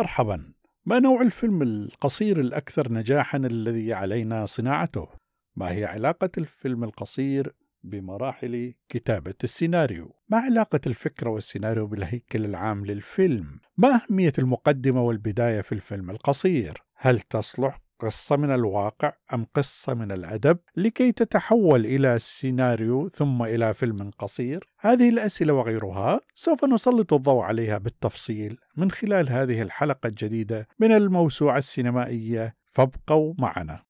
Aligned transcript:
مرحبا 0.00 0.52
ما 0.86 0.98
نوع 0.98 1.22
الفيلم 1.22 1.62
القصير 1.62 2.40
الأكثر 2.40 2.92
نجاحا 2.92 3.38
الذي 3.38 3.92
علينا 3.92 4.46
صناعته؟ 4.46 5.08
ما 5.56 5.70
هي 5.70 5.84
علاقة 5.84 6.30
الفيلم 6.38 6.84
القصير 6.84 7.54
بمراحل 7.82 8.74
كتابة 8.88 9.34
السيناريو؟ 9.44 10.14
ما 10.28 10.38
علاقة 10.38 10.80
الفكرة 10.86 11.30
والسيناريو 11.30 11.86
بالهيكل 11.86 12.44
العام 12.44 12.86
للفيلم؟ 12.86 13.60
ما 13.76 14.00
أهمية 14.02 14.32
المقدمة 14.38 15.02
والبداية 15.02 15.60
في 15.60 15.72
الفيلم 15.72 16.10
القصير؟ 16.10 16.82
هل 16.96 17.20
تصلح 17.20 17.78
قصة 18.00 18.36
من 18.36 18.54
الواقع 18.54 19.12
أم 19.34 19.46
قصة 19.54 19.94
من 19.94 20.12
الأدب 20.12 20.58
لكي 20.76 21.12
تتحول 21.12 21.86
إلى 21.86 22.18
سيناريو 22.18 23.08
ثم 23.08 23.42
إلى 23.42 23.74
فيلم 23.74 24.10
قصير؟ 24.18 24.68
هذه 24.80 25.08
الأسئلة 25.08 25.52
وغيرها 25.52 26.20
سوف 26.34 26.64
نسلط 26.64 27.12
الضوء 27.12 27.42
عليها 27.42 27.78
بالتفصيل 27.78 28.58
من 28.76 28.90
خلال 28.90 29.30
هذه 29.30 29.62
الحلقة 29.62 30.06
الجديدة 30.06 30.68
من 30.78 30.92
الموسوعة 30.92 31.58
السينمائية 31.58 32.54
فابقوا 32.70 33.34
معنا. 33.38 33.82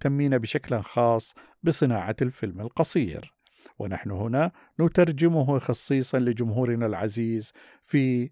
مهتمين 0.00 0.38
بشكل 0.38 0.80
خاص 0.80 1.34
بصناعة 1.62 2.16
الفيلم 2.22 2.60
القصير. 2.60 3.34
ونحن 3.78 4.10
هنا 4.10 4.52
نترجمه 4.80 5.58
خصيصا 5.58 6.18
لجمهورنا 6.18 6.86
العزيز 6.86 7.52
في 7.82 8.30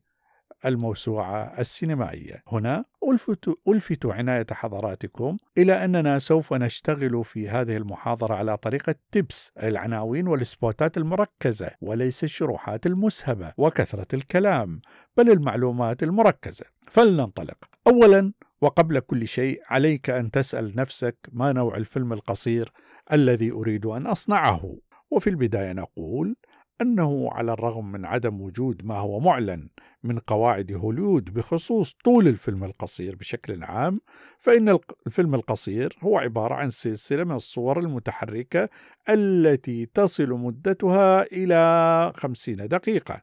الموسوعة 0.66 1.55
السينمائية. 1.58 2.42
هنا 2.48 2.84
ألفت, 3.10 3.55
ألفت 3.69 4.06
عناية 4.06 4.47
حضراتكم 4.52 5.36
إلى 5.58 5.84
أننا 5.84 6.19
سوف 6.19 6.52
نشتغل 6.55 7.25
في 7.25 7.48
هذه 7.48 7.77
المحاضرة 7.77 8.34
على 8.34 8.56
طريقة 8.56 8.94
تبس 9.12 9.53
العناوين 9.62 10.28
والسبوتات 10.28 10.97
المركزة 10.97 11.70
وليس 11.80 12.25
الشروحات 12.25 12.86
المسهبة 12.86 13.53
وكثرة 13.56 14.14
الكلام 14.14 14.80
بل 15.16 15.30
المعلومات 15.30 16.03
المركزة. 16.03 16.64
فلننطلق. 16.91 17.58
أولا 17.86 18.32
وقبل 18.61 19.01
كل 19.01 19.27
شيء 19.27 19.61
عليك 19.67 20.11
أن 20.11 20.31
تسأل 20.31 20.77
نفسك 20.77 21.17
ما 21.33 21.53
نوع 21.53 21.77
الفيلم 21.77 22.12
القصير 22.12 22.73
الذي 23.12 23.53
أريد 23.53 23.87
أن 23.87 24.06
أصنعه. 24.06 24.77
وفي 25.11 25.31
البداية 25.31 25.73
نقول 25.73 26.37
أنه 26.81 27.31
على 27.33 27.53
الرغم 27.53 27.92
من 27.92 28.05
عدم 28.05 28.41
وجود 28.41 28.84
ما 28.84 28.98
هو 28.98 29.20
معلن 29.20 29.69
من 30.03 30.19
قواعد 30.19 30.73
هوليود 30.73 31.25
بخصوص 31.25 31.97
طول 32.05 32.28
الفيلم 32.28 32.65
القصير 32.65 33.17
بشكل 33.17 33.65
عام 33.65 34.00
فإن 34.39 34.78
الفيلم 35.06 35.34
القصير 35.34 35.97
هو 36.00 36.19
عبارة 36.19 36.55
عن 36.55 36.70
سلسلة 36.70 37.25
من 37.25 37.34
الصور 37.34 37.81
المتحركة 37.81 38.69
التي 39.09 39.87
تصل 39.87 40.28
مدتها 40.28 41.22
إلى 41.22 42.12
خمسين 42.17 42.69
دقيقة. 42.69 43.22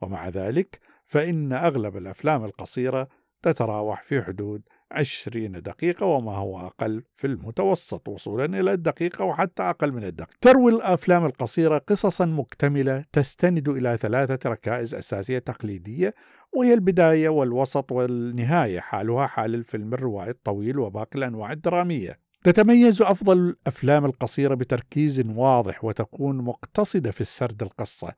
ومع 0.00 0.28
ذلك 0.28 0.80
فإن 1.04 1.52
أغلب 1.52 1.96
الأفلام 1.96 2.44
القصيرة 2.44 3.08
تتراوح 3.46 4.02
في 4.02 4.22
حدود 4.22 4.62
20 4.90 5.52
دقيقة 5.52 6.06
وما 6.06 6.36
هو 6.36 6.66
أقل 6.66 7.02
في 7.14 7.26
المتوسط 7.26 8.08
وصولا 8.08 8.44
إلى 8.44 8.72
الدقيقة 8.72 9.24
وحتى 9.24 9.62
أقل 9.62 9.92
من 9.92 10.04
الدقيقة. 10.04 10.38
تروي 10.40 10.72
الأفلام 10.72 11.24
القصيرة 11.24 11.78
قصصا 11.78 12.26
مكتملة 12.26 13.04
تستند 13.12 13.68
إلى 13.68 13.96
ثلاثة 13.96 14.50
ركائز 14.50 14.94
أساسية 14.94 15.38
تقليدية 15.38 16.14
وهي 16.52 16.74
البداية 16.74 17.28
والوسط 17.28 17.92
والنهاية 17.92 18.80
حالها 18.80 19.26
حال 19.26 19.54
الفيلم 19.54 19.94
الروائي 19.94 20.30
الطويل 20.30 20.78
وباقي 20.78 21.18
الأنواع 21.18 21.52
الدرامية. 21.52 22.18
تتميز 22.44 23.02
أفضل 23.02 23.38
الأفلام 23.38 24.04
القصيرة 24.04 24.54
بتركيز 24.54 25.22
واضح 25.26 25.84
وتكون 25.84 26.36
مقتصدة 26.38 27.10
في 27.10 27.20
السرد 27.20 27.62
القصة. 27.62 28.12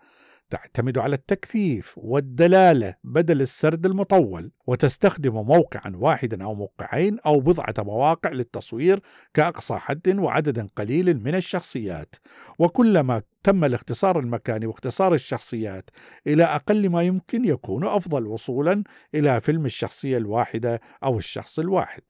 تعتمد 0.50 0.98
على 0.98 1.14
التكثيف 1.14 1.94
والدلالة 1.96 2.94
بدل 3.04 3.40
السرد 3.40 3.86
المطول 3.86 4.52
وتستخدم 4.66 5.34
موقعا 5.34 5.92
واحدا 5.94 6.44
أو 6.44 6.54
موقعين 6.54 7.18
أو 7.26 7.40
بضعة 7.40 7.74
مواقع 7.78 8.30
للتصوير 8.30 9.00
كأقصى 9.34 9.74
حد 9.74 10.18
وعدد 10.18 10.70
قليل 10.76 11.22
من 11.22 11.34
الشخصيات. 11.34 12.14
وكلما 12.58 13.22
تم 13.44 13.64
الاختصار 13.64 14.18
المكاني 14.18 14.66
واختصار 14.66 15.14
الشخصيات 15.14 15.90
إلى 16.26 16.44
أقل 16.44 16.88
ما 16.88 17.02
يمكن 17.02 17.44
يكون 17.44 17.86
أفضل 17.86 18.26
وصولا 18.26 18.84
إلى 19.14 19.40
فيلم 19.40 19.64
الشخصية 19.64 20.16
الواحدة 20.16 20.80
أو 21.04 21.18
الشخص 21.18 21.58
الواحد. 21.58 22.02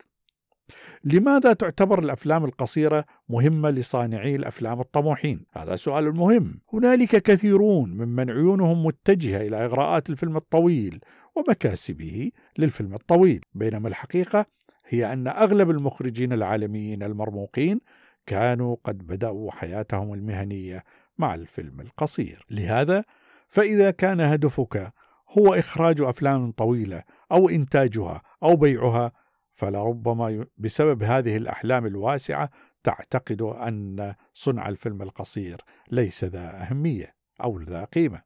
لماذا 1.04 1.52
تعتبر 1.52 1.98
الأفلام 1.98 2.44
القصيرة 2.44 3.04
مهمة 3.28 3.70
لصانعي 3.70 4.36
الأفلام 4.36 4.80
الطموحين؟ 4.80 5.44
هذا 5.52 5.76
سؤال 5.76 6.16
مهم. 6.16 6.60
هنالك 6.72 7.22
كثيرون 7.22 7.90
ممن 7.90 8.30
عيونهم 8.30 8.86
متجهة 8.86 9.40
إلى 9.40 9.64
إغراءات 9.64 10.10
الفيلم 10.10 10.36
الطويل 10.36 11.00
ومكاسبه 11.36 12.30
للفيلم 12.58 12.94
الطويل، 12.94 13.40
بينما 13.54 13.88
الحقيقة 13.88 14.46
هي 14.86 15.12
أن 15.12 15.28
أغلب 15.28 15.70
المخرجين 15.70 16.32
العالميين 16.32 17.02
المرموقين 17.02 17.80
كانوا 18.26 18.76
قد 18.84 19.06
بدأوا 19.06 19.50
حياتهم 19.50 20.14
المهنية 20.14 20.84
مع 21.18 21.34
الفيلم 21.34 21.80
القصير. 21.80 22.46
لهذا 22.50 23.04
فإذا 23.48 23.90
كان 23.90 24.20
هدفك 24.20 24.92
هو 25.38 25.54
إخراج 25.54 26.00
أفلام 26.00 26.52
طويلة 26.52 27.02
أو 27.32 27.48
إنتاجها 27.48 28.22
أو 28.42 28.56
بيعها 28.56 29.12
فلربما 29.58 30.46
بسبب 30.58 31.02
هذه 31.02 31.36
الأحلام 31.36 31.86
الواسعة 31.86 32.50
تعتقد 32.82 33.42
أن 33.42 34.14
صنع 34.34 34.68
الفيلم 34.68 35.02
القصير 35.02 35.60
ليس 35.90 36.24
ذا 36.24 36.62
أهمية 36.62 37.14
أو 37.44 37.60
ذا 37.60 37.84
قيمة. 37.84 38.22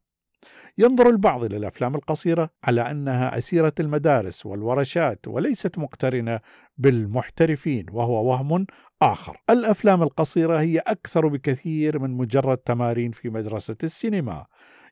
ينظر 0.79 1.09
البعض 1.09 1.45
إلى 1.45 1.57
الأفلام 1.57 1.95
القصيرة 1.95 2.51
على 2.65 2.91
أنها 2.91 3.39
أسيرة 3.39 3.73
المدارس 3.81 4.47
والورشات 4.47 5.29
وليست 5.29 5.79
مقترنة 5.79 6.41
بالمحترفين 6.77 7.87
وهو 7.93 8.31
وهم 8.31 8.67
آخر. 9.03 9.37
الأفلام 9.51 10.03
القصيرة 10.03 10.61
هي 10.61 10.79
أكثر 10.79 11.27
بكثير 11.29 11.99
من 11.99 12.11
مجرد 12.11 12.57
تمارين 12.57 13.11
في 13.13 13.31
مدرسة 13.31 13.77
السينما. 13.85 14.47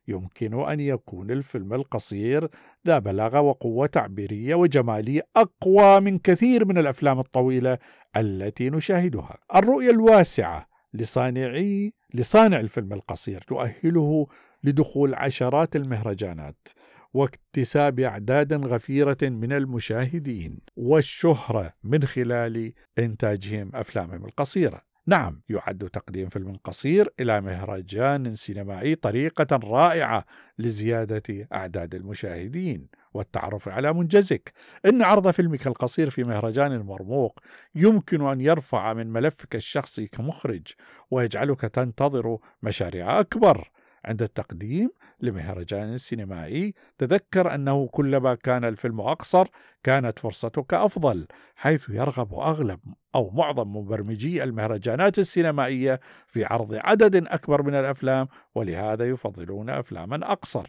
يمكن 0.08 0.60
أن 0.68 0.80
يكون 0.80 1.30
الفيلم 1.30 1.74
القصير 1.74 2.48
ذا 2.86 2.98
بلاغة 2.98 3.40
وقوة 3.40 3.86
تعبيرية 3.86 4.54
وجمالية 4.54 5.26
أقوى 5.36 6.00
من 6.00 6.18
كثير 6.18 6.64
من 6.64 6.78
الأفلام 6.78 7.20
الطويلة 7.20 7.78
التي 8.16 8.70
نشاهدها. 8.70 9.38
الرؤية 9.54 9.90
الواسعة 9.90 10.68
لصانعي 10.94 11.94
لصانع 12.14 12.60
الفيلم 12.60 12.92
القصير 12.92 13.40
تؤهله 13.40 14.26
لدخول 14.64 15.14
عشرات 15.14 15.76
المهرجانات 15.76 16.68
واكتساب 17.14 18.00
أعداد 18.00 18.52
غفيرة 18.52 19.18
من 19.22 19.52
المشاهدين 19.52 20.58
والشهرة 20.76 21.72
من 21.84 22.02
خلال 22.02 22.72
إنتاجهم 22.98 23.70
أفلامهم 23.74 24.24
القصيرة 24.24 24.89
نعم 25.06 25.42
يعد 25.48 25.88
تقديم 25.92 26.28
فيلم 26.28 26.56
قصير 26.64 27.12
إلى 27.20 27.40
مهرجان 27.40 28.36
سينمائي 28.36 28.94
طريقة 28.94 29.60
رائعة 29.64 30.24
لزيادة 30.58 31.48
أعداد 31.52 31.94
المشاهدين 31.94 32.88
والتعرف 33.14 33.68
على 33.68 33.92
منجزك. 33.92 34.52
إن 34.86 35.02
عرض 35.02 35.30
فيلمك 35.30 35.66
القصير 35.66 36.10
في 36.10 36.24
مهرجان 36.24 36.80
مرموق 36.80 37.40
يمكن 37.74 38.26
أن 38.26 38.40
يرفع 38.40 38.92
من 38.92 39.06
ملفك 39.12 39.56
الشخصي 39.56 40.06
كمخرج 40.06 40.66
ويجعلك 41.10 41.60
تنتظر 41.60 42.38
مشاريع 42.62 43.20
أكبر. 43.20 43.70
عند 44.04 44.22
التقديم 44.22 44.90
لمهرجان 45.22 45.96
سينمائي. 45.96 46.74
تذكر 46.98 47.54
أنه 47.54 47.88
كلما 47.88 48.34
كان 48.34 48.64
الفيلم 48.64 49.00
أقصر 49.00 49.46
كانت 49.82 50.18
فرصتك 50.18 50.74
أفضل 50.74 51.26
حيث 51.56 51.88
يرغب 51.90 52.34
أغلب 52.34 52.80
أو 53.14 53.30
معظم 53.30 53.76
مبرمجي 53.76 54.42
المهرجانات 54.42 55.18
السينمائية 55.18 56.00
في 56.26 56.44
عرض 56.44 56.74
عدد 56.74 57.26
أكبر 57.26 57.62
من 57.62 57.74
الأفلام 57.74 58.28
ولهذا 58.54 59.08
يفضلون 59.08 59.70
أفلاما 59.70 60.32
أقصر. 60.32 60.66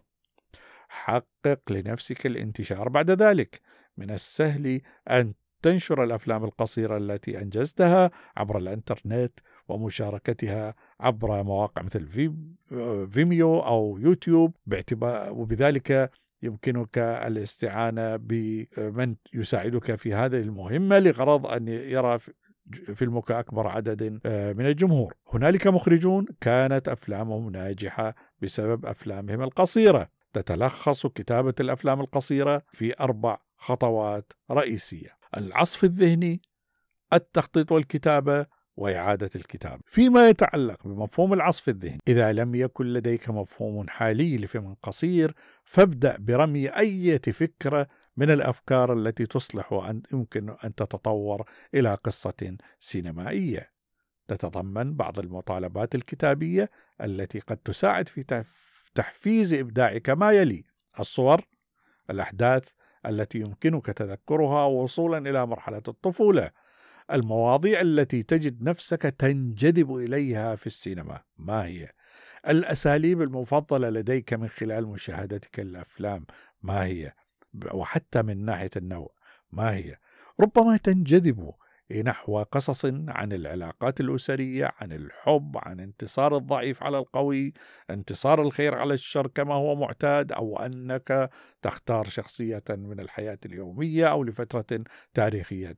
حقق 0.90 1.62
لنفسك 1.70 2.26
الانتشار 2.26 2.90
بعد 2.90 3.12
ذلك. 3.12 3.62
من 3.98 4.12
السهل 4.12 4.82
أن 5.10 5.34
تنشر 5.62 6.04
الأفلام 6.04 6.44
القصيرة 6.44 6.98
التي 6.98 7.42
أنجزتها 7.42 8.12
عبر 8.38 8.58
الإنترنت 8.58 9.40
ومشاركتها 9.68 10.76
عبر 11.02 11.44
مواقع 11.44 11.82
مثل 11.82 12.08
فيميو 13.12 13.60
أو 13.60 13.98
يوتيوب 13.98 14.56
باعتبار 14.66 15.34
وبذلك 15.34 16.12
يمكنك 16.44 16.98
الاستعانة 16.98 18.16
بمن 18.16 19.16
يساعدك 19.34 19.96
في 19.96 20.14
هذه 20.14 20.40
المهمة 20.40 21.00
لغرض 21.00 21.48
أن 21.48 21.68
يرى 21.68 22.20
فيلمك 22.72 23.32
أكبر 23.32 23.68
عدد 23.68 24.20
آه، 24.26 24.54
من 24.54 24.66
الجمهور. 24.66 25.14
هنالك 25.34 25.68
مخرجون 25.68 26.26
كانت 26.42 26.90
أفلامهم 26.90 27.50
ناجحة 27.50 28.16
بسبب 28.42 28.86
أفلامهم 28.86 29.42
القصيرة. 29.42 30.10
تتلخص 30.34 31.08
كتابة 31.08 31.54
الأفلام 31.60 32.02
القصيرة 32.02 32.64
في 32.72 33.00
أربع 33.00 33.38
خطوات 33.58 34.34
رئيسية. 34.52 35.10
العصف 35.38 35.84
الذهني 35.84 36.42
التخطيط 37.14 37.72
والكتابة 37.72 38.46
وإعادة 38.78 39.30
الكتاب 39.36 39.82
فيما 39.86 40.30
يتعلق 40.30 40.88
بمفهوم 40.88 41.34
العصف 41.34 41.70
الذهني 41.70 42.00
إذا 42.08 42.34
لم 42.34 42.56
يكن 42.56 42.86
لديك 42.86 43.30
مفهوم 43.30 43.88
حالي 43.90 44.38
لفيلم 44.38 44.76
قصير 44.84 45.36
فابدأ 45.64 46.18
برمي 46.20 46.68
أي 46.70 47.20
فكرة 47.20 47.88
من 48.18 48.32
الأفكار 48.32 48.94
التي 48.94 49.26
تصلح 49.26 49.74
أن 49.74 50.02
يمكن 50.14 50.56
أن 50.64 50.76
تتطور 50.76 51.50
إلى 51.74 51.96
قصة 51.96 52.58
سينمائية. 52.80 53.72
تتضمن 54.28 54.96
بعض 54.96 55.20
المطالبات 55.20 55.96
الكتابية 55.96 56.70
التي 57.02 57.40
قد 57.40 57.58
تساعد 57.58 58.10
في 58.10 58.44
تحفيز 58.96 59.54
إبداعك 59.54 60.10
ما 60.10 60.32
يلي. 60.32 60.64
الصور 61.00 61.42
الأحداث 62.10 62.70
التي 63.06 63.40
يمكنك 63.40 63.86
تذكرها 63.86 64.66
وصولا 64.66 65.30
إلى 65.30 65.46
مرحلة 65.46 65.82
الطفولة. 65.88 66.52
المواضيع 67.14 67.82
التي 67.82 68.24
تجد 68.24 68.64
نفسك 68.64 69.02
تنجذب 69.02 69.96
إليها 69.96 70.56
في 70.56 70.68
السينما. 70.68 71.22
ما 71.38 71.66
هي؟ 71.66 71.90
الأساليب 72.48 73.22
المفضلة 73.22 73.90
لديك 73.90 74.34
من 74.34 74.48
خلال 74.48 74.88
مشاهدتك 74.88 75.60
الأفلام. 75.60 76.26
ما 76.62 76.84
هي؟ 76.84 77.14
وحتى 77.74 78.22
من 78.22 78.46
ناحية 78.46 78.70
النوع. 78.76 79.14
ما 79.52 79.76
هي؟ 79.76 79.98
ربما 80.40 80.78
تنجذب 80.78 81.52
نحو 81.92 82.44
قصص 82.44 82.86
عن 83.08 83.34
العلاقات 83.34 84.00
الأسرية 84.00 84.72
عن 84.82 84.92
الحب 84.92 85.58
عن 85.58 85.80
انتصار 85.80 86.38
الضعيف 86.38 86.84
على 86.84 86.98
القوي 86.98 87.54
انتصار 87.90 88.42
الخير 88.42 88.76
على 88.76 88.94
الشر 88.94 89.28
كما 89.28 89.54
هو 89.54 89.76
معتاد 89.76 90.32
أو 90.32 90.60
أنك 90.60 91.30
تختار 91.62 92.06
شخصية 92.06 92.64
من 92.70 93.00
الحياة 93.00 93.40
اليومية 93.46 94.12
أو 94.12 94.24
لفترة 94.24 94.84
تاريخية 95.14 95.76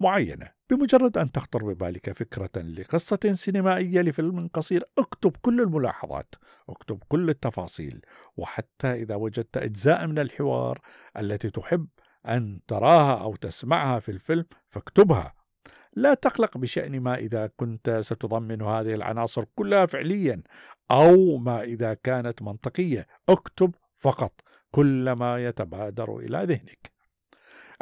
معينة. 0.00 0.48
بمجرد 0.70 1.18
أن 1.18 1.32
تخطر 1.32 1.64
ببالك 1.64 2.12
فكرة 2.12 2.62
لقصة 2.62 3.32
سينمائية 3.32 4.00
لفيلم 4.00 4.48
قصير 4.48 4.84
اكتب 4.98 5.36
كل 5.36 5.60
الملاحظات 5.60 6.34
اكتب 6.68 7.02
كل 7.08 7.30
التفاصيل 7.30 8.00
وحتى 8.36 8.92
إذا 8.92 9.14
وجدت 9.14 9.56
أجزاء 9.56 10.06
من 10.06 10.18
الحوار 10.18 10.80
التي 11.16 11.50
تحب 11.50 11.86
أن 12.28 12.60
تراها 12.68 13.22
أو 13.22 13.36
تسمعها 13.36 13.98
في 13.98 14.08
الفيلم 14.08 14.44
فاكتبها. 14.68 15.45
لا 15.96 16.14
تقلق 16.14 16.58
بشأن 16.58 17.00
ما 17.00 17.14
إذا 17.14 17.50
كنت 17.56 17.90
ستضمن 17.90 18.62
هذه 18.62 18.94
العناصر 18.94 19.44
كلها 19.54 19.86
فعليا 19.86 20.42
أو 20.90 21.36
ما 21.36 21.62
إذا 21.62 21.94
كانت 21.94 22.42
منطقية. 22.42 23.06
اكتب 23.28 23.74
فقط 23.96 24.32
كل 24.70 25.12
ما 25.12 25.44
يتبادر 25.44 26.16
إلى 26.18 26.38
ذهنك. 26.38 26.90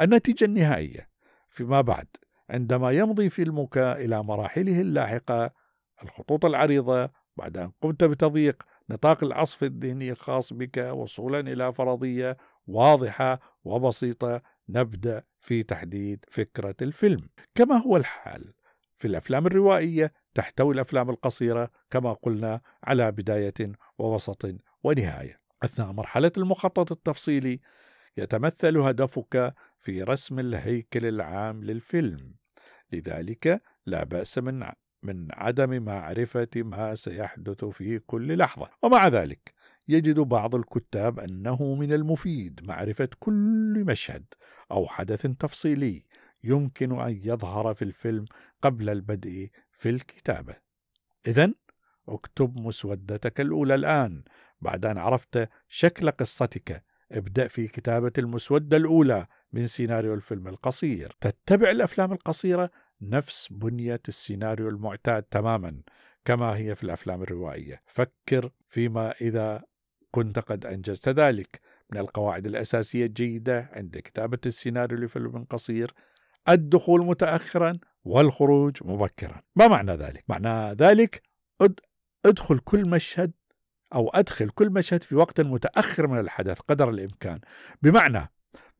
النتيجة 0.00 0.44
النهائية 0.44 1.08
فيما 1.48 1.80
بعد. 1.80 2.06
عندما 2.50 2.90
يمضي 2.90 3.28
فيلمك 3.28 3.78
إلى 3.78 4.22
مراحله 4.22 4.80
اللاحقة 4.80 5.50
الخطوط 6.02 6.44
العريضة 6.44 7.10
بعد 7.36 7.56
أن 7.56 7.72
قمت 7.82 8.04
بتضييق 8.04 8.62
نطاق 8.90 9.24
العصف 9.24 9.64
الذهني 9.64 10.10
الخاص 10.10 10.52
بك 10.52 10.76
وصولا 10.76 11.40
إلى 11.40 11.72
فرضية 11.72 12.36
واضحة 12.66 13.40
وبسيطة 13.64 14.42
نبدأ 14.68 15.22
في 15.40 15.62
تحديد 15.62 16.24
فكرة 16.28 16.74
الفيلم. 16.82 17.28
كما 17.54 17.76
هو 17.76 17.96
الحال 17.96 18.52
في 18.96 19.08
الأفلام 19.08 19.46
الروائية 19.46 20.12
تحتوي 20.34 20.74
الأفلام 20.74 21.10
القصيرة 21.10 21.70
كما 21.90 22.12
قلنا 22.12 22.60
على 22.84 23.12
بداية 23.12 23.72
ووسط 23.98 24.54
ونهاية. 24.82 25.40
أثناء 25.62 25.92
مرحلة 25.92 26.32
المخطط 26.36 26.92
التفصيلي 26.92 27.60
يتمثل 28.16 28.78
هدفك 28.78 29.54
في 29.78 30.02
رسم 30.02 30.38
الهيكل 30.38 31.06
العام 31.06 31.64
للفيلم. 31.64 32.34
لذلك 32.92 33.62
لا 33.86 34.04
بأس 34.04 34.38
من 34.38 34.64
من 35.02 35.28
عدم 35.32 35.82
معرفة 35.82 36.48
ما 36.56 36.94
سيحدث 36.94 37.64
في 37.64 37.98
كل 37.98 38.38
لحظة. 38.38 38.70
ومع 38.82 39.08
ذلك 39.08 39.53
يجد 39.88 40.20
بعض 40.20 40.54
الكتاب 40.54 41.20
أنه 41.20 41.74
من 41.74 41.92
المفيد 41.92 42.60
معرفة 42.64 43.08
كل 43.18 43.84
مشهد 43.86 44.24
أو 44.70 44.86
حدث 44.86 45.26
تفصيلي 45.26 46.04
يمكن 46.44 47.00
أن 47.00 47.20
يظهر 47.24 47.74
في 47.74 47.82
الفيلم 47.82 48.24
قبل 48.62 48.90
البدء 48.90 49.50
في 49.72 49.88
الكتابة. 49.88 50.56
إذا 51.26 51.52
اكتب 52.08 52.58
مسودتك 52.58 53.40
الأولى 53.40 53.74
الآن 53.74 54.24
بعد 54.60 54.86
أن 54.86 54.98
عرفت 54.98 55.48
شكل 55.68 56.10
قصتك. 56.10 56.84
ابدأ 57.12 57.48
في 57.48 57.68
كتابة 57.68 58.12
المسودة 58.18 58.76
الأولى 58.76 59.26
من 59.52 59.66
سيناريو 59.66 60.14
الفيلم 60.14 60.48
القصير. 60.48 61.16
تتبع 61.20 61.70
الأفلام 61.70 62.12
القصيرة؟ 62.12 62.70
نفس 63.00 63.48
بنية 63.52 64.00
السيناريو 64.08 64.68
المعتاد 64.68 65.22
تماما 65.22 65.82
كما 66.24 66.56
هي 66.56 66.74
في 66.74 66.84
الأفلام 66.84 67.22
الروائية. 67.22 67.82
فكر 67.86 68.50
فيما 68.68 69.12
إذا 69.20 69.62
كنت 70.14 70.38
قد 70.38 70.66
أنجزت 70.66 71.08
ذلك. 71.08 71.60
من 71.92 71.98
القواعد 71.98 72.46
الأساسية 72.46 73.06
الجيدة 73.06 73.70
عند 73.72 73.98
كتابة 73.98 74.38
السيناريو 74.46 74.98
لفيلم 74.98 75.44
قصير 75.50 75.94
الدخول 76.48 77.06
متأخرا 77.06 77.78
والخروج 78.04 78.76
مبكرا. 78.84 79.42
ما 79.56 79.68
معنى 79.68 79.92
ذلك؟ 79.92 80.24
معنى 80.28 80.72
ذلك 80.72 81.22
أدخل 82.26 82.58
كل 82.58 82.88
مشهد 82.88 83.32
أو 83.94 84.08
أدخل 84.08 84.48
كل 84.50 84.70
مشهد 84.70 85.02
في 85.02 85.16
وقت 85.16 85.40
متأخر 85.40 86.06
من 86.06 86.18
الحدث 86.18 86.60
قدر 86.60 86.90
الإمكان. 86.90 87.40
بمعنى 87.82 88.30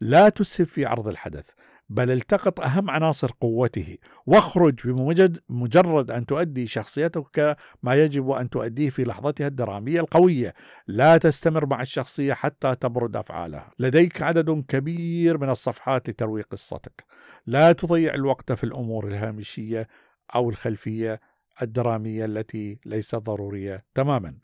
لا 0.01 0.29
تسهب 0.29 0.67
في 0.67 0.87
عرض 0.87 1.09
الحدث. 1.09 1.51
بل 1.89 2.11
التقط 2.11 2.61
أهم 2.61 2.91
عناصر 2.91 3.31
قوته. 3.41 3.97
واخرج 4.27 4.75
بمجرد 4.85 5.41
مجرد 5.49 6.11
أن 6.11 6.27
تؤدي 6.27 6.67
شخصيتك 6.67 7.57
ما 7.83 7.95
يجب 7.95 8.31
أن 8.31 8.51
تؤديه 8.51 8.91
في 8.91 9.05
لحظتها 9.05 9.47
الدرامية 9.47 10.01
القوية. 10.01 10.55
لا 10.87 11.19
تستمر 11.19 11.67
مع 11.67 11.81
الشخصية 11.81 12.33
حتى 12.33 12.75
تبرد 12.75 13.17
أفعالها. 13.17 13.71
لديك 13.79 14.23
عدد 14.23 14.65
كبير 14.69 15.39
من 15.39 15.51
الصفحات 15.51 16.09
لتروي 16.09 16.43
قصتك. 16.43 17.05
لا 17.47 17.73
تضيع 17.73 18.15
الوقت 18.15 18.53
في 18.53 18.65
الأمور 18.65 19.09
الهامشية 19.09 19.89
أو 20.35 20.51
الخلفية 20.51 21.21
الدرامية 21.63 22.25
التي 22.25 22.79
ليست 22.87 23.17
ضرورية 23.17 23.85
تماما. 23.95 24.35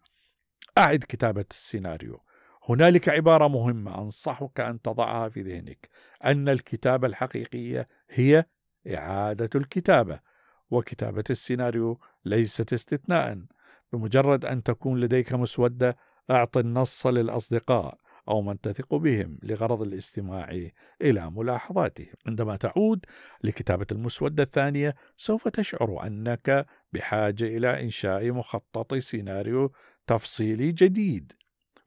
أعد 0.78 1.04
كتابة 1.08 1.44
السيناريو. 1.50 2.20
هنالك 2.70 3.08
عبارة 3.08 3.48
مهمة 3.48 3.98
أنصحك 3.98 4.60
أن 4.60 4.82
تضعها 4.82 5.28
في 5.28 5.42
ذهنك 5.42 5.88
أن 6.24 6.48
الكتابة 6.48 7.06
الحقيقية 7.06 7.88
هي 8.10 8.44
إعادة 8.94 9.50
الكتابة 9.54 10.20
وكتابة 10.70 11.24
السيناريو 11.30 12.00
ليست 12.24 12.72
استثناء. 12.72 13.38
بمجرد 13.92 14.44
أن 14.44 14.62
تكون 14.62 15.00
لديك 15.00 15.32
مسودة 15.32 15.96
أعط 16.30 16.56
النص 16.56 17.06
للأصدقاء 17.06 17.98
أو 18.28 18.42
من 18.42 18.60
تثق 18.60 18.94
بهم 18.94 19.38
لغرض 19.42 19.82
الاستماع 19.82 20.70
إلى 21.02 21.30
ملاحظاتهم. 21.30 22.14
عندما 22.26 22.56
تعود 22.56 23.06
لكتابة 23.44 23.86
المسودة 23.92 24.42
الثانية 24.42 24.94
سوف 25.16 25.48
تشعر 25.48 26.06
أنك 26.06 26.66
بحاجة 26.92 27.44
إلى 27.44 27.82
إنشاء 27.82 28.32
مخطط 28.32 28.94
سيناريو 28.94 29.72
تفصيلي 30.06 30.72
جديد. 30.72 31.39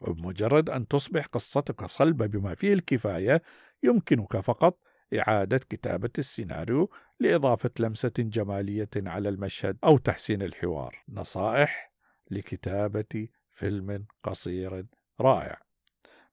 وبمجرد 0.04 0.70
أن 0.70 0.88
تصبح 0.88 1.26
قصتك 1.26 1.86
صلبة 1.86 2.26
بما 2.26 2.56
فيه 2.56 2.74
الكفاية 2.74 3.42
يمكنك 3.84 4.38
فقط 4.38 4.80
إعادة 5.20 5.58
كتابة 5.58 6.10
السيناريو 6.18 6.90
لإضافة 7.20 7.72
لمسة 7.80 8.14
جمالية 8.20 8.90
على 8.96 9.30
المشهد 9.30 9.78
أو 9.84 9.98
تحسين 9.98 10.42
الحوار. 10.42 11.04
نصائح 11.10 11.94
لكتابة 12.32 13.28
فيلم 13.52 14.06
قصير 14.24 14.86
رائع. 15.22 15.62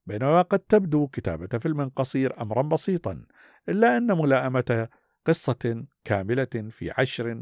بينما 0.07 0.43
قد 0.43 0.59
تبدو 0.59 1.09
كتابة 1.09 1.59
فيلم 1.59 1.89
قصير 1.89 2.43
أمرا 2.43 2.63
بسيطا، 2.63 3.25
إلا 3.69 3.97
أن 3.97 4.19
ملائمة 4.19 4.89
قصة 5.27 5.85
كاملة 6.05 6.69
في 6.71 6.91
عشر 6.99 7.33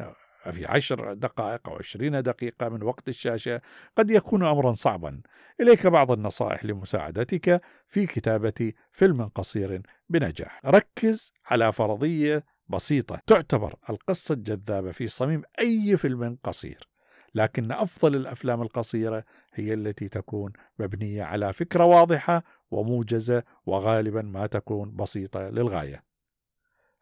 في 0.50 0.66
عشر 0.66 1.12
دقائق 1.12 1.68
أو 1.68 1.76
عشرين 1.76 2.22
دقيقة 2.22 2.68
من 2.68 2.82
وقت 2.82 3.08
الشاشة 3.08 3.60
قد 3.96 4.10
يكون 4.10 4.44
أمرا 4.44 4.72
صعبا. 4.72 5.20
إليك 5.60 5.86
بعض 5.86 6.12
النصائح 6.12 6.64
لمساعدتك 6.64 7.60
في 7.86 8.06
كتابة 8.06 8.72
فيلم 8.92 9.28
قصير 9.28 9.82
بنجاح. 10.08 10.60
ركز 10.64 11.32
على 11.46 11.72
فرضية 11.72 12.44
بسيطة 12.68 13.20
تعتبر 13.26 13.74
القصة 13.90 14.32
الجذابة 14.32 14.90
في 14.90 15.06
صميم 15.06 15.42
أي 15.60 15.96
فيلم 15.96 16.38
قصير. 16.44 16.88
لكن 17.34 17.72
أفضل 17.72 18.16
الأفلام 18.16 18.62
القصيرة 18.62 19.24
هي 19.54 19.74
التي 19.74 20.08
تكون 20.08 20.52
مبنية 20.78 21.22
على 21.22 21.52
فكرة 21.52 21.84
واضحة 21.84 22.42
وموجزة 22.70 23.42
وغالبا 23.66 24.22
ما 24.22 24.46
تكون 24.46 24.96
بسيطة 24.96 25.48
للغاية. 25.48 26.04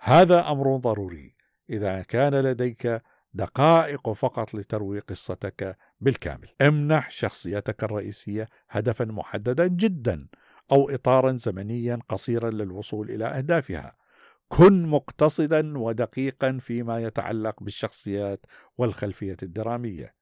هذا 0.01 0.49
أمر 0.49 0.77
ضروري 0.77 1.35
إذا 1.71 2.03
كان 2.03 2.35
لديك 2.35 3.03
دقائق 3.37 4.13
فقط 4.13 4.55
لتروي 4.55 4.99
قصتك 4.99 5.77
بالكامل. 6.01 6.49
امنح 6.61 7.11
شخصيتك 7.11 7.85
الرئيسية 7.85 8.49
هدفا 8.71 9.05
محددا 9.05 9.67
جدا 9.67 10.29
أو 10.73 10.91
إطارا 10.91 11.33
زمنيا 11.33 11.99
قصيرا 12.09 12.51
للوصول 12.51 13.11
إلى 13.11 13.25
أهدافها. 13.25 13.97
كن 14.49 14.87
مقتصدا 14.87 15.79
ودقيقا 15.79 16.59
فيما 16.61 17.03
يتعلق 17.03 17.63
بالشخصيات 17.63 18.47
والخلفية 18.79 19.37
الدرامية. 19.43 20.15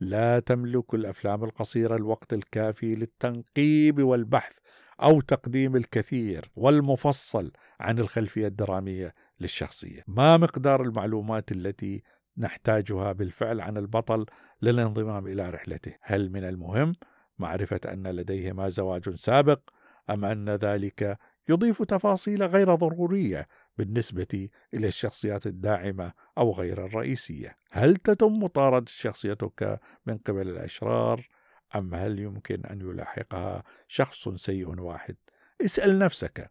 لا 0.00 0.40
تملك 0.40 0.94
الأفلام 0.94 1.44
القصيرة 1.44 1.96
الوقت 1.96 2.32
الكافي 2.32 2.94
للتنقيب 2.94 4.02
والبحث 4.02 4.58
أو 5.02 5.20
تقديم 5.20 5.76
الكثير 5.76 6.50
والمفصل 6.56 7.52
عن 7.80 7.98
الخلفية 7.98 8.46
الدرامية 8.46 9.14
للشخصية. 9.40 10.04
ما 10.06 10.36
مقدار 10.36 10.82
المعلومات 10.82 11.52
التي 11.52 12.02
نحتاجها 12.38 13.12
بالفعل 13.12 13.60
عن 13.60 13.76
البطل 13.76 14.26
للانضمام 14.62 15.26
إلى 15.26 15.50
رحلته. 15.50 15.94
هل 16.00 16.30
من 16.30 16.44
المهم 16.44 16.94
معرفة 17.38 17.80
أن 17.86 18.06
لديه 18.06 18.52
ما 18.52 18.68
زواج 18.68 19.14
سابق 19.14 19.60
أم 20.10 20.24
أن 20.24 20.50
ذلك 20.50 21.18
يضيف 21.48 21.82
تفاصيل 21.82 22.42
غير 22.42 22.74
ضرورية 22.74 23.48
بالنسبة 23.78 24.48
إلى 24.74 24.86
الشخصيات 24.86 25.46
الداعمة 25.46 26.12
أو 26.38 26.52
غير 26.52 26.84
الرئيسية؟ 26.84 27.56
هل 27.70 27.96
تتم 27.96 28.32
مطاردة 28.32 28.86
شخصيتك 28.88 29.80
من 30.06 30.18
قبل 30.18 30.48
الأشرار 30.48 31.28
أم 31.76 31.94
هل 31.94 32.18
يمكن 32.18 32.66
أن 32.66 32.80
يلاحقها 32.80 33.62
شخص 33.88 34.28
سيء 34.28 34.80
واحد؟ 34.80 35.16
اسأل 35.64 35.98
نفسك. 35.98 36.50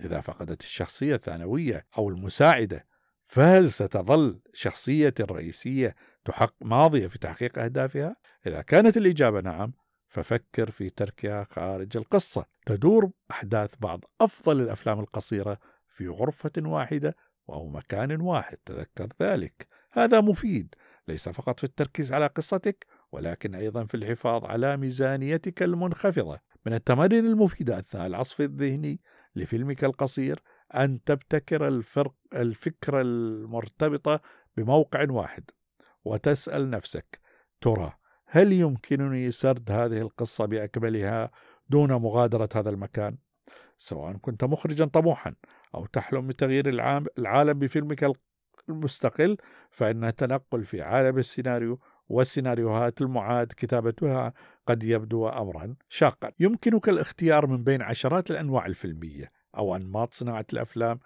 إذا 0.00 0.20
فقدت 0.20 0.62
الشخصية 0.62 1.14
الثانوية 1.14 1.86
أو 1.98 2.08
المساعدة 2.08 2.86
فهل 3.26 3.70
ستظل 3.70 4.40
شخصيتي 4.52 5.22
الرئيسية 5.22 5.94
تحق 6.24 6.54
ماضية 6.60 7.06
في 7.06 7.18
تحقيق 7.18 7.58
أهدافها؟ 7.58 8.16
إذا 8.46 8.62
كانت 8.62 8.96
الإجابة 8.96 9.40
نعم 9.40 9.72
ففكر 10.06 10.70
في 10.70 10.90
تركها 10.90 11.44
خارج 11.44 11.96
القصة. 11.96 12.44
تدور 12.66 13.10
أحداث 13.30 13.74
بعض 13.80 14.04
أفضل 14.20 14.60
الأفلام 14.60 15.00
القصيرة 15.00 15.58
في 15.86 16.08
غرفة 16.08 16.52
واحدة 16.58 17.16
أو 17.48 17.68
مكان 17.68 18.20
واحد. 18.20 18.56
تذكر 18.64 19.08
ذلك. 19.22 19.66
هذا 19.92 20.20
مفيد. 20.20 20.74
ليس 21.08 21.28
فقط 21.28 21.58
في 21.58 21.64
التركيز 21.64 22.12
على 22.12 22.26
قصتك 22.26 22.86
ولكن 23.12 23.54
أيضا 23.54 23.84
في 23.84 23.96
الحفاظ 23.96 24.44
على 24.44 24.76
ميزانيتك 24.76 25.62
المنخفضة. 25.62 26.40
من 26.66 26.72
التمارين 26.72 27.26
المفيدة 27.26 27.78
أثناء 27.78 28.06
العصف 28.06 28.40
الذهني 28.40 29.00
لفيلمك 29.36 29.84
القصير 29.84 30.42
أن 30.74 31.04
تبتكر 31.04 31.68
الفرق 31.68 32.14
الفكرة 32.34 33.00
المرتبطة 33.00 34.20
بموقع 34.56 35.06
واحد 35.10 35.44
وتسأل 36.04 36.70
نفسك 36.70 37.20
ترى 37.60 37.92
هل 38.26 38.52
يمكنني 38.52 39.30
سرد 39.30 39.70
هذه 39.70 39.98
القصة 39.98 40.44
بأكملها 40.44 41.30
دون 41.68 41.92
مغادرة 41.92 42.48
هذا 42.54 42.70
المكان؟ 42.70 43.16
سواء 43.78 44.12
كنت 44.12 44.44
مخرجا 44.44 44.84
طموحا 44.84 45.34
أو 45.74 45.86
تحلم 45.86 46.26
بتغيير 46.26 46.68
العالم 47.18 47.58
بفيلمك 47.58 48.12
المستقل 48.68 49.36
فإن 49.70 50.04
التنقل 50.04 50.64
في 50.64 50.82
عالم 50.82 51.18
السيناريو 51.18 51.80
والسيناريوهات 52.08 53.00
المعاد 53.00 53.52
كتابتها 53.56 54.32
قد 54.66 54.84
يبدو 54.84 55.28
أمرا 55.28 55.74
شاقا 55.88 56.32
يمكنك 56.40 56.88
الاختيار 56.88 57.46
من 57.46 57.64
بين 57.64 57.82
عشرات 57.82 58.30
الأنواع 58.30 58.66
الفيلمية 58.66 59.32
أو 59.56 59.76
أنماط 59.76 60.14
صناعة 60.14 60.46
الأفلام 60.52 61.00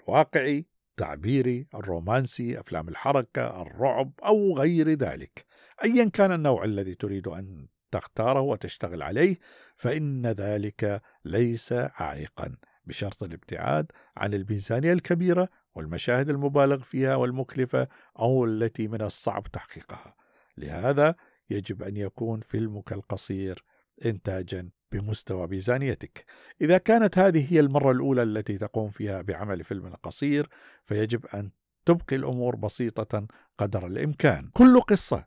الواقعي 0.00 0.66
التعبيري 0.90 1.66
الرومانسي 1.74 2.60
أفلام 2.60 2.88
الحركة 2.88 3.62
الرعب 3.62 4.12
أو 4.24 4.58
غير 4.58 4.88
ذلك. 4.88 5.44
أيا 5.84 6.04
كان 6.04 6.32
النوع 6.32 6.64
الذي 6.64 6.94
تريد 6.94 7.28
أن 7.28 7.68
تختاره 7.90 8.40
وتشتغل 8.40 9.02
عليه 9.02 9.38
فإن 9.76 10.26
ذلك 10.26 11.02
ليس 11.24 11.72
عائقا 11.72 12.56
بشرط 12.84 13.22
الابتعاد 13.22 13.92
عن 14.16 14.34
الميزانية 14.34 14.92
الكبيرة 14.92 15.48
والمشاهد 15.74 16.28
المبالغ 16.28 16.78
فيها 16.78 17.14
والمكلفة 17.14 17.88
أو 18.18 18.44
التي 18.44 18.88
من 18.88 19.02
الصعب 19.02 19.42
تحقيقها. 19.42 20.14
لهذا 20.58 21.14
يجب 21.50 21.82
أن 21.82 21.96
يكون 21.96 22.40
فيلمك 22.40 22.92
القصير 22.92 23.64
إنتاجا 24.04 24.70
بمستوى 24.92 25.46
ميزانيتك. 25.46 26.24
إذا 26.60 26.78
كانت 26.78 27.18
هذه 27.18 27.52
هي 27.52 27.60
المرة 27.60 27.90
الأولى 27.90 28.22
التي 28.22 28.58
تقوم 28.58 28.88
فيها 28.88 29.22
بعمل 29.22 29.64
فيلم 29.64 29.94
قصير 29.94 30.48
فيجب 30.84 31.26
أن 31.26 31.50
تبقي 31.84 32.16
الأمور 32.16 32.56
بسيطة 32.56 33.26
قدر 33.58 33.86
الإمكان. 33.86 34.50
كل 34.52 34.80
قصة 34.80 35.26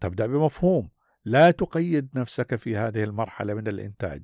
تبدأ 0.00 0.26
بمفهوم. 0.26 0.90
لا 1.24 1.50
تقيد 1.50 2.08
نفسك 2.14 2.54
في 2.54 2.76
هذه 2.76 3.04
المرحلة 3.04 3.54
من 3.54 3.68
الإنتاج. 3.68 4.22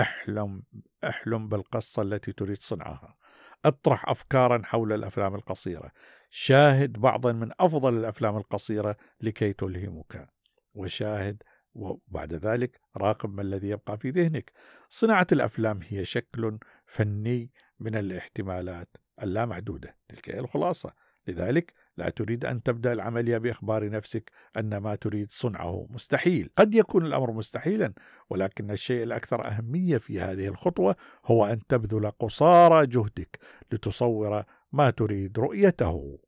احلم 0.00 0.62
احلم 1.04 1.48
بالقصة 1.48 2.02
التي 2.02 2.32
تريد 2.32 2.62
صنعها. 2.62 3.16
اطرح 3.64 4.08
أفكارا 4.08 4.62
حول 4.64 4.92
الأفلام 4.92 5.34
القصيرة. 5.34 5.90
شاهد 6.30 6.92
بعضا 6.92 7.32
من 7.32 7.50
أفضل 7.60 7.96
الأفلام 7.96 8.36
القصيرة 8.36 8.96
لكي 9.20 9.52
تلهمك. 9.52 10.28
وشاهد 10.74 11.42
وبعد 11.76 12.34
ذلك 12.34 12.80
راقب 12.96 13.34
ما 13.34 13.42
الذي 13.42 13.68
يبقى 13.68 13.98
في 13.98 14.10
ذهنك. 14.10 14.52
صناعة 14.88 15.26
الأفلام 15.32 15.80
هي 15.88 16.04
شكل 16.04 16.58
فني 16.86 17.50
من 17.80 17.96
الاحتمالات 17.96 18.96
اللامحدودة 19.22 19.96
تلك 20.08 20.30
هي 20.30 20.38
الخلاصة. 20.38 20.92
لذلك 21.28 21.72
لا 21.96 22.08
تريد 22.08 22.44
أن 22.44 22.62
تبدأ 22.62 22.92
العملية 22.92 23.38
بإخبار 23.38 23.90
نفسك 23.90 24.30
أن 24.56 24.76
ما 24.76 24.94
تريد 24.94 25.30
صنعه 25.30 25.86
مستحيل. 25.90 26.50
قد 26.56 26.74
يكون 26.74 27.06
الأمر 27.06 27.32
مستحيلا 27.32 27.92
ولكن 28.30 28.70
الشيء 28.70 29.02
الأكثر 29.02 29.46
أهمية 29.46 29.98
في 29.98 30.20
هذه 30.20 30.48
الخطوة 30.48 30.96
هو 31.24 31.46
أن 31.46 31.66
تبذل 31.66 32.10
قصارى 32.10 32.86
جهدك 32.86 33.38
لتصور 33.72 34.44
ما 34.72 34.90
تريد 34.90 35.38
رؤيته. 35.38 36.18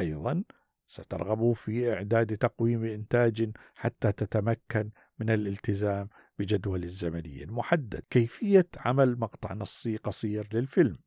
أيضا 0.00 0.44
سترغب 0.88 1.52
في 1.52 1.92
إعداد 1.92 2.36
تقويم 2.36 2.84
إنتاج 2.84 3.50
حتى 3.74 4.12
تتمكن 4.12 4.90
من 5.18 5.30
الالتزام 5.30 6.08
بجدول 6.38 6.84
الزمني 6.84 7.44
المحدد. 7.44 8.02
كيفية 8.10 8.68
عمل 8.76 9.18
مقطع 9.18 9.54
نصي 9.54 9.96
قصير 9.96 10.48
للفيلم؟ 10.52 10.98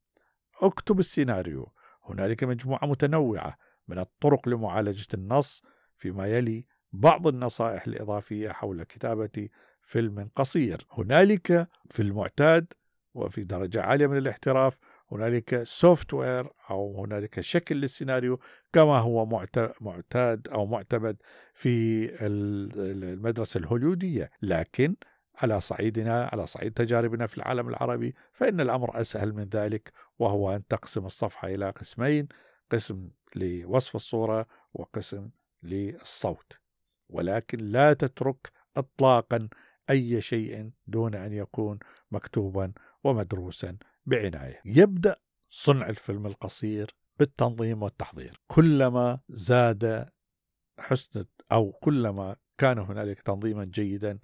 اكتب 0.61 0.99
السيناريو. 0.99 1.71
هنالك 2.03 2.43
مجموعة 2.43 2.85
متنوعة 2.85 3.57
من 3.87 3.99
الطرق 3.99 4.49
لمعالجة 4.49 5.07
النص 5.13 5.63
فيما 5.97 6.27
يلي 6.27 6.65
بعض 6.93 7.27
النصائح 7.27 7.87
الإضافية 7.87 8.49
حول 8.51 8.83
كتابة 8.83 9.49
فيلم 9.81 10.29
قصير. 10.35 10.87
هنالك 10.91 11.67
في 11.89 12.01
المعتاد 12.01 12.73
وفي 13.13 13.43
درجة 13.43 13.81
عالية 13.81 14.07
من 14.07 14.17
الاحتراف 14.17 14.79
هنالك 15.11 15.63
software 15.63 16.49
أو 16.69 17.03
هنالك 17.03 17.39
شكل 17.39 17.75
للسيناريو 17.75 18.39
كما 18.73 18.97
هو 18.97 19.25
معتاد 19.81 20.47
أو 20.47 20.65
معتمد 20.65 21.17
في 21.53 22.05
المدرسة 22.21 23.57
الهوليودية. 23.57 24.31
لكن 24.41 24.95
على 25.35 25.61
صعيدنا 25.61 26.29
على 26.33 26.45
صعيد 26.45 26.73
تجاربنا 26.73 27.27
في 27.27 27.37
العالم 27.37 27.69
العربي 27.69 28.15
فإن 28.31 28.61
الأمر 28.61 29.01
أسهل 29.01 29.33
من 29.33 29.43
ذلك 29.43 29.91
وهو 30.19 30.55
أن 30.55 30.67
تقسم 30.67 31.05
الصفحة 31.05 31.47
إلى 31.47 31.69
قسمين 31.69 32.27
قسم 32.71 33.09
لوصف 33.35 33.95
الصورة 33.95 34.47
وقسم 34.73 35.29
للصوت. 35.63 36.53
ولكن 37.09 37.59
لا 37.59 37.93
تترك 37.93 38.51
اطلاقا 38.77 39.49
أي 39.89 40.21
شيء 40.21 40.71
دون 40.87 41.15
أن 41.15 41.33
يكون 41.33 41.79
مكتوبا 42.11 42.71
ومدروسا. 43.03 43.77
بعناية. 44.05 44.61
يبدأ 44.65 45.15
صنع 45.49 45.89
الفيلم 45.89 46.25
القصير 46.25 46.95
بالتنظيم 47.19 47.83
والتحضير. 47.83 48.41
كلما 48.47 49.19
زاد 49.29 50.09
حسن 50.79 51.25
أو 51.51 51.71
كلما 51.71 52.35
كان 52.57 52.79
هنالك 52.79 53.19
تنظيما 53.19 53.65
جيدا 53.65 54.19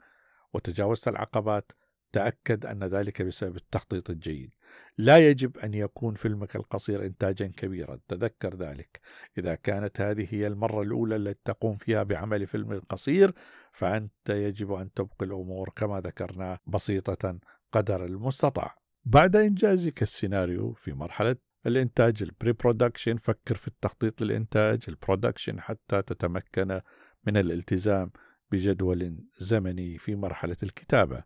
وتجاوزت 0.54 1.08
العقبات 1.08 1.72
تأكد 2.12 2.66
أن 2.66 2.84
ذلك 2.84 3.22
بسبب 3.22 3.56
التخطيط 3.56 4.10
الجيد. 4.10 4.54
لا 4.98 5.30
يجب 5.30 5.58
أن 5.58 5.74
يكون 5.74 6.16
فيلمك 6.16 6.56
القصير 6.56 7.06
إنتاجا 7.06 7.48
كبيرا. 7.48 8.00
تذكر 8.08 8.56
ذلك. 8.56 9.00
إذا 9.38 9.56
كانت 9.56 10.02
هذه 10.02 10.28
هي 10.32 10.48
المرة 10.48 10.82
الأولى 10.82 11.16
التي 11.16 11.42
تقوم 11.46 11.74
فيها 11.74 12.04
بعمل 12.04 12.48
فيلم 12.48 12.82
قصير 12.90 13.34
فأنت 13.72 14.30
يجب 14.30 14.72
أن 14.72 14.94
تبقي 14.94 15.26
الأمور 15.26 15.70
كما 15.76 16.02
ذكرنا 16.02 16.60
بسيطة 16.68 17.40
قدر 17.72 18.06
المستطاع. 18.06 18.87
بعد 19.10 19.36
إنجازك 19.36 20.02
السيناريو 20.02 20.74
في 20.74 20.94
مرحلة 20.94 21.36
الإنتاج 21.66 22.24
ال 22.24 22.52
pre-production 22.54 23.18
فكر 23.18 23.56
في 23.56 23.68
التخطيط 23.68 24.22
للإنتاج 24.22 24.84
ال 24.88 24.94
production 24.94 25.62
حتى 25.62 26.02
تتمكن 26.02 26.82
من 27.28 27.38
الالتزام 27.38 28.12
بجدول 28.52 29.18
زمني 29.38 29.98
في 29.98 30.16
مرحلة 30.16 30.56
الكتابة. 30.64 31.24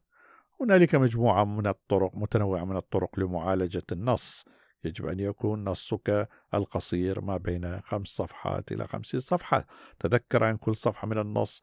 هنالك 0.62 0.96
مجموعة 0.96 1.44
من 1.44 1.68
الطرق 1.68 2.12
متنوعة 2.16 2.66
من 2.66 2.78
الطرق 2.78 3.20
لمعالجة 3.20 3.84
النص. 3.92 4.46
يجب 4.84 5.06
أن 5.06 5.20
يكون 5.20 5.64
نصك 5.64 6.30
القصير 6.54 7.22
ما 7.22 7.38
بين 7.38 7.82
خمس 7.82 8.08
صفحات 8.08 8.72
إلى 8.72 8.86
خمسين 8.86 9.20
صفحة. 9.20 9.66
تذكر 10.00 10.50
أن 10.50 10.58
كل 10.58 10.76
صفحة 10.76 11.08
من 11.08 11.18
النص 11.18 11.62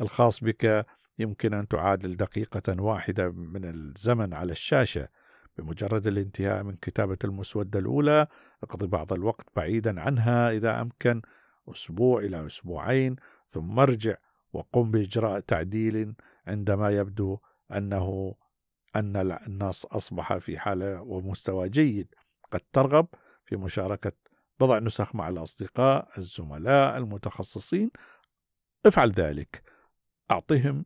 الخاص 0.00 0.44
بك 0.44 0.86
يمكن 1.18 1.54
أن 1.54 1.68
تعادل 1.68 2.16
دقيقة 2.16 2.82
واحدة 2.82 3.30
من 3.30 3.64
الزمن 3.64 4.34
على 4.34 4.52
الشاشة. 4.52 5.19
بمجرد 5.58 6.06
الانتهاء 6.06 6.62
من 6.62 6.76
كتابة 6.76 7.18
المسودة 7.24 7.78
الأولى 7.78 8.26
أقضي 8.62 8.86
بعض 8.86 9.12
الوقت 9.12 9.46
بعيدا 9.56 10.00
عنها 10.00 10.50
إذا 10.50 10.80
أمكن 10.80 11.22
أسبوع 11.68 12.20
إلى 12.20 12.46
أسبوعين 12.46 13.16
ثم 13.48 13.78
أرجع 13.78 14.14
وقم 14.52 14.90
بإجراء 14.90 15.40
تعديل 15.40 16.14
عندما 16.46 16.90
يبدو 16.90 17.38
أنه 17.76 18.34
أن 18.96 19.16
النص 19.16 19.86
أصبح 19.86 20.36
في 20.36 20.58
حالة 20.58 21.02
ومستوى 21.02 21.68
جيد. 21.68 22.14
قد 22.50 22.60
ترغب 22.72 23.06
في 23.44 23.56
مشاركة 23.56 24.12
بضع 24.60 24.78
نسخ 24.78 25.14
مع 25.14 25.28
الأصدقاء 25.28 26.08
الزملاء 26.18 26.96
المتخصصين. 26.96 27.90
افعل 28.86 29.10
ذلك. 29.12 29.62
أعطهم 30.30 30.84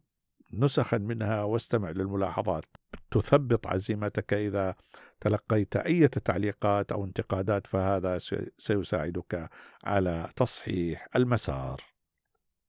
نسخا 0.59 0.99
منها 0.99 1.43
واستمع 1.43 1.91
للملاحظات. 1.91 2.65
تثبط 3.11 3.67
عزيمتك 3.67 4.35
إذا 4.35 4.75
تلقيت 5.21 5.77
أي 5.77 6.09
تعليقات 6.09 6.93
أو 6.93 7.05
انتقادات 7.05 7.67
فهذا 7.67 8.19
سيساعدك 8.59 9.51
على 9.85 10.29
تصحيح 10.37 11.09
المسار. 11.17 11.81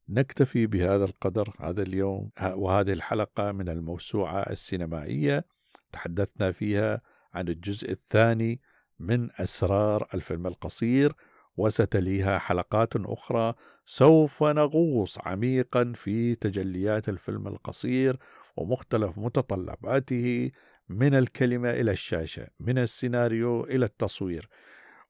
نكتفي 0.10 0.68
بهذا 0.68 1.06
القدر 1.06 1.54
هذا 1.60 1.82
اليوم 1.82 2.32
وهذه 2.42 2.94
الحلقة 2.94 3.52
من 3.52 3.70
الموسوعة 3.70 4.40
السينمائية. 4.40 5.46
تحدثنا 5.92 6.52
فيها 6.52 7.02
عن 7.34 7.48
الجزء 7.48 7.92
الثاني 7.92 8.62
من 9.00 9.30
أسرار 9.40 10.08
الفيلم 10.14 10.48
القصير 10.48 11.16
وستليها 11.58 12.38
حلقات 12.38 12.96
أخرى 12.96 13.54
سوف 13.86 14.44
نغوص 14.44 15.20
عميقا 15.20 15.94
في 15.96 16.36
تجليات 16.36 17.10
الفيلم 17.10 17.48
القصير 17.48 18.18
ومختلف 18.58 19.18
متطلباته 19.20 20.52
من 20.90 21.16
الكلمة 21.16 21.70
إلى 21.70 21.92
الشاشة 21.92 22.48
من 22.60 22.78
السيناريو 22.78 23.64
إلى 23.64 23.86
التصوير. 23.86 24.50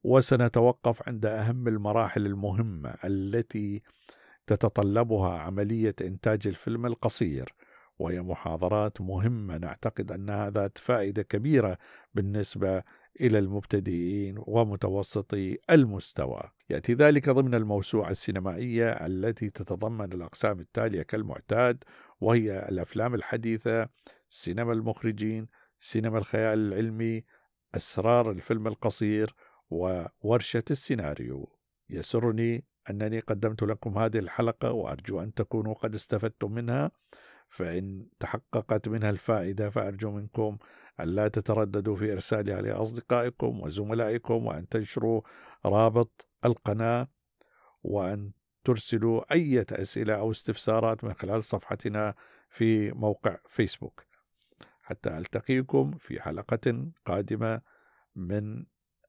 وسنتوقف 0.03 1.07
عند 1.07 1.25
أهم 1.25 1.67
المراحل 1.67 2.25
المهمة 2.25 2.95
التي 3.03 3.81
تتطلبها 4.47 5.39
عملية 5.39 5.95
إنتاج 6.01 6.47
الفيلم 6.47 6.85
القصير 6.85 7.53
وهي 7.99 8.21
محاضرات 8.21 9.01
مهمة. 9.01 9.57
نعتقد 9.57 10.11
أنها 10.11 10.49
ذات 10.49 10.77
فائدة 10.77 11.21
كبيرة 11.23 11.77
بالنسبة 12.13 12.83
إلى 13.21 13.39
المبتدئين 13.39 14.35
ومتوسطي 14.37 15.57
المستوى. 15.69 16.41
يأتي 16.69 16.93
ذلك 16.93 17.29
ضمن 17.29 17.55
الموسوعة 17.55 18.09
السينمائية 18.09 18.89
التي 18.89 19.49
تتضمن 19.49 20.13
الأقسام 20.13 20.59
التالية 20.59 21.01
كالمعتاد 21.01 21.83
وهي 22.21 22.69
الأفلام 22.69 23.15
الحديثة 23.15 23.89
سينما 24.29 24.73
المخرجين 24.73 25.47
سينما 25.79 26.17
الخيال 26.17 26.59
العلمي 26.59 27.23
أسرار 27.75 28.31
الفيلم 28.31 28.67
القصير 28.67 29.35
وورشة 29.69 30.63
السيناريو. 30.71 31.49
يسرني 31.89 32.65
أنني 32.89 33.19
قدمت 33.19 33.63
لكم 33.63 33.97
هذه 33.97 34.17
الحلقة 34.17 34.71
وأرجو 34.71 35.21
أن 35.21 35.33
تكونوا 35.33 35.73
قد 35.73 35.95
استفدتم 35.95 36.51
منها. 36.51 36.91
فإن 37.49 38.07
تحققت 38.19 38.87
منها 38.87 39.09
الفائدة 39.09 39.69
فأرجو 39.69 40.11
منكم 40.11 40.57
أن 40.99 41.07
لا 41.07 41.27
تترددوا 41.27 41.95
في 41.95 42.13
إرسالها 42.13 42.61
لأصدقائكم 42.61 43.61
وزملائكم 43.61 44.45
وأن 44.45 44.67
تنشروا 44.67 45.21
رابط 45.65 46.27
القناة 46.45 47.07
وأن 47.83 48.31
ترسلوا 48.63 49.33
أي 49.33 49.65
أسئلة 49.71 50.13
أو 50.13 50.31
استفسارات 50.31 51.03
من 51.03 51.13
خلال 51.13 51.43
صفحتنا 51.43 52.15
في 52.49 52.91
موقع 52.91 53.37
فيسبوك. 53.47 54.05
حتى 54.83 55.17
ألتقيكم 55.17 55.91
في 55.91 56.21
حلقة 56.21 56.91
قادمة 57.05 57.61
من 58.15 58.65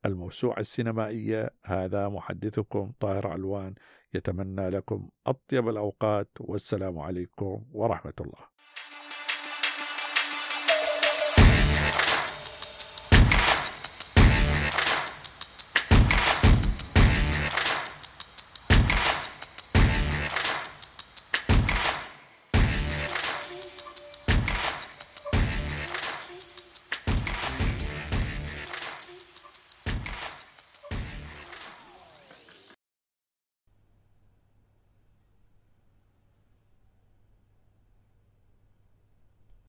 الموسوعة 0.07 0.61
السينمائية. 0.61 1.51
هذا 1.65 2.09
محدثكم 2.09 2.93
طاهر 3.01 3.27
علوان. 3.27 3.75
يتمنى 4.15 4.69
لكم 4.71 5.09
أطيب 5.27 5.69
الأوقات 5.69 6.31
والسلام 6.41 6.99
عليكم 6.99 7.65
ورحمة 7.73 8.13
الله. 8.21 8.49